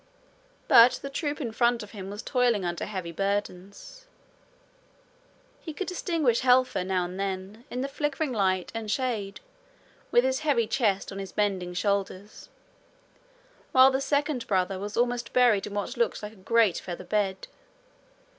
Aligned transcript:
But 0.67 0.93
the 1.03 1.11
troop 1.11 1.39
in 1.39 1.51
front 1.51 1.83
of 1.83 1.91
him 1.91 2.09
was 2.09 2.23
toiling 2.23 2.65
under 2.65 2.85
heavy 2.85 3.11
burdens. 3.11 4.07
He 5.59 5.73
could 5.75 5.85
distinguish 5.85 6.41
Helfer 6.41 6.83
now 6.83 7.05
and 7.05 7.19
then, 7.19 7.65
in 7.69 7.81
the 7.81 7.87
flickering 7.87 8.31
light 8.33 8.71
and 8.73 8.89
shade, 8.89 9.41
with 10.09 10.23
his 10.23 10.39
heavy 10.39 10.65
chest 10.65 11.11
on 11.11 11.19
his 11.19 11.31
bending 11.31 11.75
shoulders; 11.75 12.49
while 13.73 13.91
the 13.91 14.01
second 14.01 14.47
brother 14.47 14.79
was 14.79 14.97
almost 14.97 15.33
buried 15.33 15.67
in 15.67 15.75
what 15.75 15.95
looked 15.95 16.23
like 16.23 16.33
a 16.33 16.35
great 16.35 16.79
feather 16.79 17.05
bed. 17.05 17.45